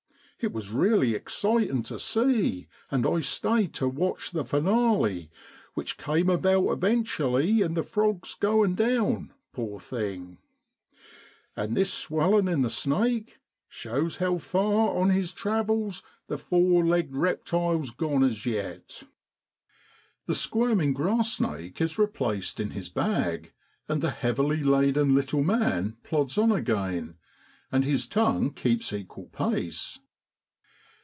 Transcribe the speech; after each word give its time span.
It 0.43 0.53
was 0.53 0.71
really 0.71 1.13
exciting 1.13 1.83
to 1.83 1.99
see; 1.99 2.67
and 2.89 3.05
I 3.05 3.19
stayed 3.19 3.75
to 3.75 3.87
watch 3.87 4.31
the 4.31 4.43
finale, 4.43 5.29
which 5.75 5.99
came 5.99 6.31
about 6.31 6.67
eventually 6.71 7.61
in 7.61 7.75
the 7.75 7.83
frog's 7.83 8.33
going 8.33 8.73
down, 8.73 9.33
poor 9.53 9.79
thing! 9.79 10.39
And 11.55 11.77
this 11.77 11.93
swelling 11.93 12.47
in 12.47 12.63
the 12.63 12.71
snake 12.71 13.37
shows 13.69 14.17
how 14.17 14.39
far 14.39 14.97
on 14.97 15.11
his 15.11 15.31
travels 15.31 16.01
the 16.25 16.39
four 16.39 16.83
legged 16.83 17.15
reptile's 17.15 17.91
gone 17.91 18.23
as 18.23 18.43
yet.' 18.43 19.03
AUGUST 19.03 19.03
IN 19.03 19.05
BROADLAND. 19.05 20.23
83 20.23 20.23
The 20.25 20.33
squirming 20.33 20.93
grass 20.93 21.33
snake 21.33 21.79
is 21.79 21.99
replaced 21.99 22.59
in 22.59 22.71
his 22.71 22.89
bag, 22.89 23.53
and 23.87 24.01
the 24.01 24.09
heavily 24.09 24.63
laden 24.63 25.13
little 25.13 25.43
man 25.43 25.97
plods 26.03 26.39
on 26.39 26.51
again 26.51 27.17
and 27.71 27.85
his 27.85 28.07
tongue 28.07 28.49
keeps 28.51 28.91
equal 28.91 29.27
pace. 29.27 29.99